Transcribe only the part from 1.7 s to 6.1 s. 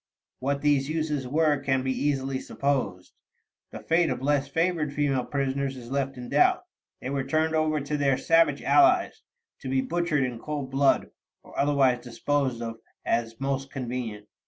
be easily supposed. The fate of less favored female prisoners is